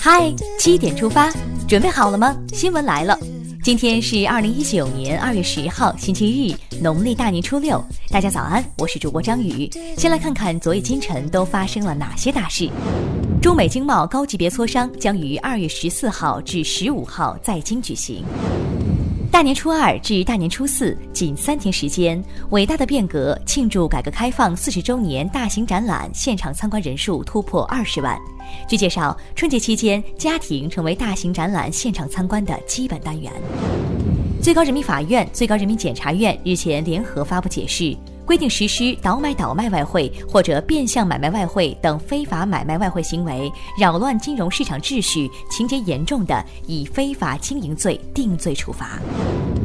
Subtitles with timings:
[0.00, 1.30] 嗨，七点出发，
[1.68, 2.34] 准备好了吗？
[2.54, 3.18] 新闻来了，
[3.62, 7.84] 今天是二零一九年二月十号，星期日，农历大年初六。
[8.08, 9.68] 大家早安，我是主播张宇。
[9.94, 12.70] 先来看看昨夜今晨都发生了哪些大事。
[13.42, 18.24] 中美经贸高级别磋商将于二月十四号至十五号在京举行。
[19.40, 28.20] 大年初二至大年初四，仅三天时间，伟大的变革庆祝改革开放四十周年大型展览现场参观人数突破二十万。
[28.68, 33.32] 据介绍，春节期间，家庭成为大型展览现场参观的基本单元。
[34.42, 37.94] 最高人民法院、最高人民检察院日前联合发布解释。
[38.24, 48.98] 规定实施倒买倒卖外汇或者变相买卖外汇等非法买卖外汇行为，扰乱金融市场秩序，情节严重的，以非法经营罪定罪处罚。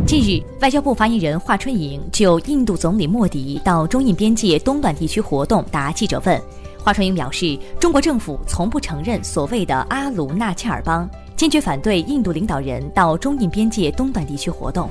[0.06, 6.42] 近日，外交部发言人华春莹就印度总理莫迪到中印边界东段地区活动答记者问。
[6.84, 14.90] 华春莹表示，中国政府从不承认所谓的阿鲁纳恰尔邦，坚决反对印度领导人到中印边界东段地区活动。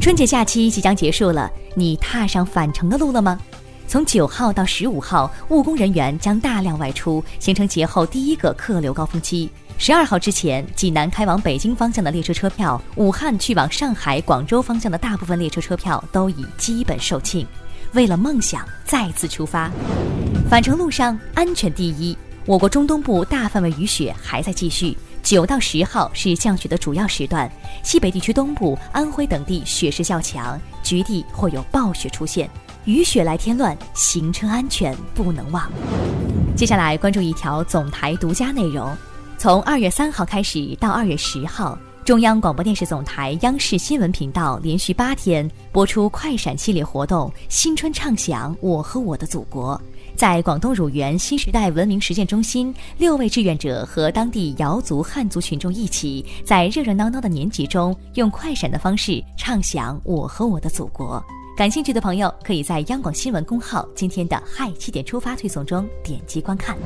[0.00, 3.38] 春节假期即将结束了，你踏上返程的路了吗？
[3.86, 9.48] 从九号到十五号，务工人员将大量外出，形成节后第一个客流高峰期。
[9.78, 17.46] 十二号之前，济南开往北京方向的列车车票，武汉去往上海、广州方向的大部分列车车票都已基本售罄。
[17.92, 19.70] 为了梦想，再次出发，
[20.48, 22.16] 返程路上安全第一。
[22.46, 24.96] 我国中东部大范围雨雪还在继续。
[25.22, 27.50] 九到十号是降雪的主要时段，
[27.82, 32.50] 西北地区东部、安徽等地雪势较强，局地或有暴雪出现。
[32.84, 35.70] 雨雪来添乱，行车安全不能忘。
[36.56, 38.92] 接下来关注一条总台独家内容：
[39.38, 49.80] 从二月三号开始到二月十号，中央广播电视总台央视新闻频道连续八天播出快闪系列活动《新春畅想我和我的祖国》。
[50.16, 61.22] 在广东乳源新时代文明实践中心，六位志愿者和当地瑶族、汉族群众一起，在热热闹闹的年节中，用快闪的方式畅想我和我的祖国。
[61.56, 66.76] 感兴趣的朋友，可以在央广新闻公号今天的“嗨七点出发”推送中点击观看。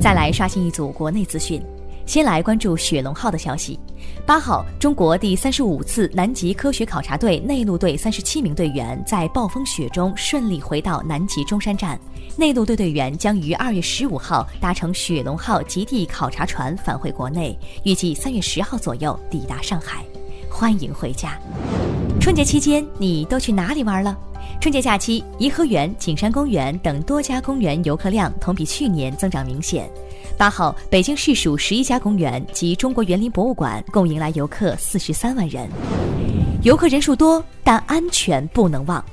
[0.00, 1.62] 再来刷新一组国内资讯。
[2.04, 3.78] 先来关注雪龙号的消息。
[4.24, 11.98] 八号，中国第三十五次南极科学考察队内陆队三十七名队员在暴风雪中顺利回到南极中山站。
[12.36, 20.04] 内陆队队员将于二月十五号搭乘雪龙号极地考察船返回国内，预计三月十号左右抵达上海。
[20.50, 21.38] 欢迎回家！
[22.20, 24.16] 春节期间你都去哪里玩了？
[24.62, 29.90] 春节假期，颐和园、景山公园等多家公园游客量同比去年增长明显。
[30.38, 35.68] 八号，北京市属十一家公园及中国园林博物馆共迎来游客四十三万人，
[36.62, 39.04] 游客人数多，但安全不能忘。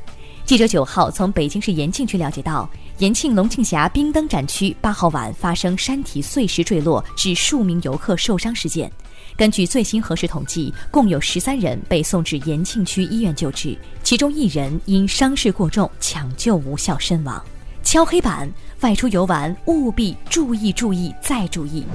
[0.50, 2.68] 记者九号从北京市延庆区了解到，
[2.98, 8.92] 延庆龙庆峡冰灯展区八号晚发生山体碎石坠落致数名游客受伤事件。
[9.38, 17.40] 根据最新核实统计，共有十三人被送至延庆区医院救治，其中一人因伤势过重抢救无效身亡。
[17.84, 18.52] 敲黑板。
[18.80, 21.86] 外出游玩务必注意注意再注意。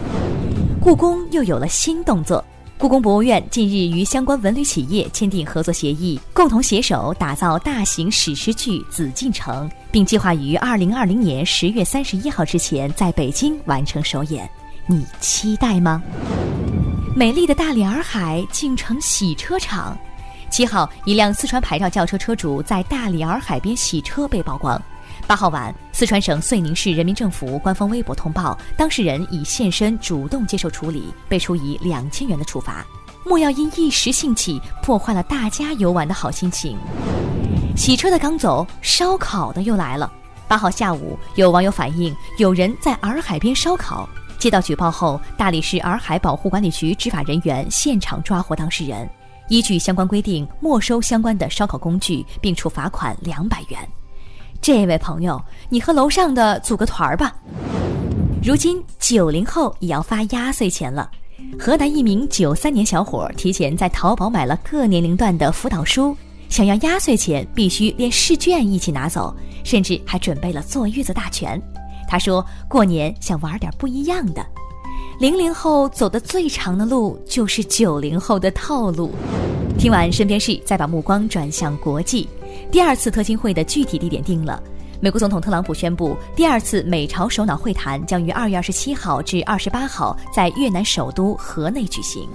[0.80, 2.44] 故宫又有了新动作，
[2.76, 14.48] 故宫博物院近日与相关文旅企业签订合作协议，共同携手打造大型史诗剧《紫禁城》，并计划于二零二零年十月三十一号之前在北京完成首演。
[14.86, 16.02] 你期待吗？
[17.14, 19.96] 美丽的大理洱海竟成洗车场。
[20.50, 24.80] 七号，一辆四川牌照轿车车主在大理洱海边洗车被曝光。
[25.26, 32.84] 八号晚，四川省遂宁市人民政府官方微博通报，当事人已现身主动接受处理，被处以两千元的处罚。
[33.24, 36.76] 莫要因一时兴起破坏了大家游玩的好心情。
[37.74, 40.12] 洗车的刚走，烧烤的又来了。
[40.46, 44.06] 八号下午，有网友反映有人在洱海边烧烤。
[44.38, 49.08] 接到举报后，大理市洱海保护管理局执法人员现场抓获当事人，
[49.48, 53.88] 依据相关规定没收相关的烧烤工具，并处罚款两百元。
[54.64, 55.38] 这位朋友，
[55.68, 57.36] 你和楼上的组个团儿吧。
[58.42, 61.10] 如今九零后也要发压岁钱了。
[61.60, 66.16] 河南一名九三年小伙提前在淘宝买了各年龄段的辅导书，
[66.48, 71.60] 想要压岁钱必须连试卷一起拿走，甚至还准备了坐月子大全。
[72.08, 74.42] 他说过年想玩点不一样的。
[75.20, 79.10] 零零后走的最长的路就是九零后的套路。
[79.78, 82.26] 听完身边事，再把目光转向国际。
[82.70, 84.62] 第二次特金会的具体地点定了。
[85.00, 92.28] 美国总统特朗普宣布，第二次美朝首脑会谈将于二月二十七号至二十八号在越南首都河内举行。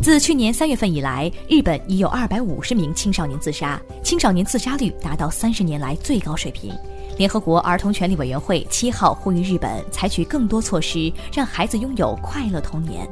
[0.00, 6.72] 自去年三月份以来，日本已有二百五十名青少年自杀，青少年自杀率达到三十年来最高水平。
[7.18, 13.08] 联合国儿童权利委员会七号呼吁日本采取更多措施，让孩子拥有快乐童年。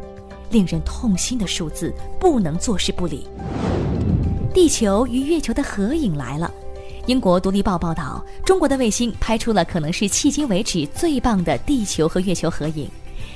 [0.50, 3.26] 令人痛心的数字不能坐视不理。
[4.54, 6.48] 地球与月球的合影来了。
[7.06, 12.88] 英国《独立报》报道，中国的卫星拍出了可能是迄今为止最棒的地球和月球合影。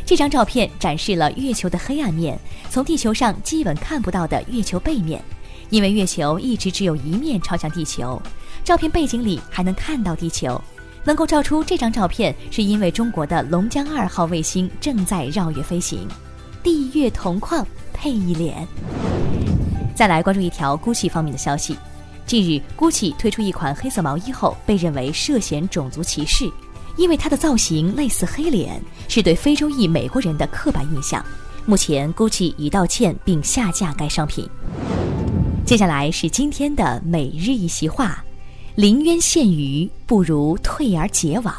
[0.06, 2.38] 这张照片展示了月球的黑暗面，
[2.70, 5.20] 从地球上基本看不到的月球背面。
[5.70, 8.22] 因为月球一直只有一面朝向地球，
[8.62, 10.58] 照片背景里还能看到地球。
[11.02, 16.06] 能够照出这张照片，是因为中国的龙江二号卫星正在绕月飞行。
[16.62, 18.66] 地月同框配一脸。
[19.98, 21.76] 再来关注一条 GUCCI 方面的消息，
[22.24, 26.48] 近日 GUCCI 推出一款黑色毛衣后，被认为涉嫌种族歧视，
[26.96, 31.20] 因为它的造型类似黑脸，是对非洲裔美国人的刻板印象。
[31.66, 34.48] 目前 GUCCI 已道歉并下架该商品。
[35.66, 38.24] 接下来是今天的每日一席话：
[38.76, 41.52] 临渊羡鱼，不如退而结网。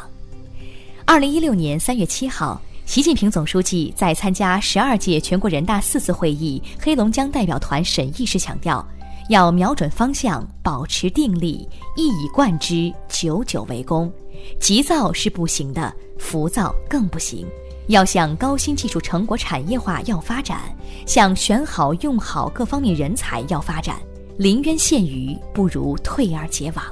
[1.04, 2.58] 二零一六年三月七号，
[2.90, 8.84] 习近平总书记在参加十二届全国人大四次会议黑龙江代表团审议时强调，
[9.28, 14.12] 要瞄准方向，保持定力，一以贯之，久久为功。
[14.58, 17.46] 急躁是不行的，浮躁更不行。
[17.86, 20.62] 要向高新技术成果产业化要发展，
[21.06, 24.00] 向选好用好各方面人才要发展。
[24.36, 26.84] 临渊羡鱼，不如退而结网。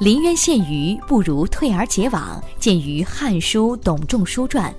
[0.00, 4.72] 临渊羡鱼，不如退而结网，见于《汉书·董仲舒传》，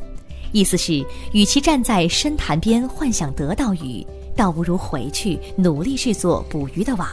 [0.52, 4.06] 意思是，与其站在深潭边幻想得到鱼，
[4.36, 7.08] 倒不如回去努力制作捕鱼的网。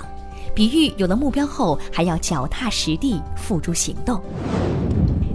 [0.55, 4.21] 比喻有了目标后，还要脚踏实地付诸行动。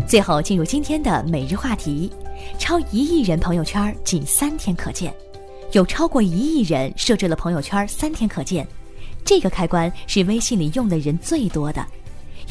[0.08, 2.12] 最后进入今天的每日话题。
[2.58, 5.14] 超一亿人朋友圈仅三天可见，
[5.74, 8.68] 有超过一亿人设置了朋友圈三天可见，
[9.24, 11.86] 这个开关是微信里用的人最多的。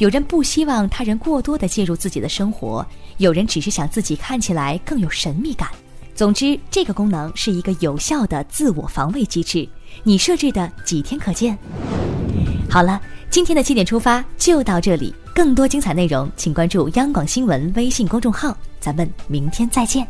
[0.01, 2.83] 有人不希望他人过多的介入自己的生活，
[3.17, 5.69] 有人只是想自己看起来更有神秘感。
[6.15, 9.69] 总之，这个功能是一个有效的自我防卫机制。
[10.01, 11.55] 你设置的几天可见？
[12.67, 12.99] 好了，
[13.29, 18.57] 今天的七点出发就到这里，更多精彩内容请关注央广新闻微信公众号。
[18.79, 20.07] 咱们明天再见。